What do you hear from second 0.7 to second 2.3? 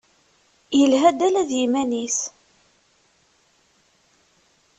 Yelha-d ala d yiman-is.